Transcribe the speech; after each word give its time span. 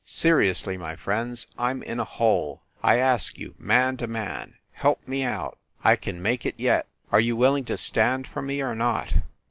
Seriously, 0.03 0.79
my 0.79 0.95
friends, 0.95 1.45
I 1.59 1.69
m 1.69 1.83
in 1.83 1.99
a 1.99 2.03
hole. 2.03 2.63
I 2.81 2.95
ask 2.97 3.37
you, 3.37 3.53
man 3.59 3.97
to 3.97 4.07
man, 4.07 4.55
help 4.71 5.07
me 5.07 5.23
out! 5.23 5.59
I 5.83 5.95
can 5.95 6.23
make 6.23 6.43
it 6.43 6.55
yet. 6.57 6.87
Are 7.11 7.19
you 7.21 7.35
willing 7.35 7.65
to 7.65 7.77
stand 7.77 8.25
for 8.25 8.41
me 8.41 8.61
or 8.63 8.73
not? 8.73 9.17